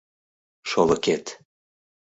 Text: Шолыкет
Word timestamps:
Шолыкет 0.69 1.25